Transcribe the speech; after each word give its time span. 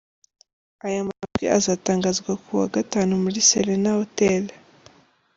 aya 0.85 1.01
majwi 1.07 1.45
azatangazwa 1.57 2.31
kuwa 2.43 2.65
Gatanu 2.75 3.13
muri 3.23 3.39
Serena 3.49 3.89
Hotel. 3.99 4.43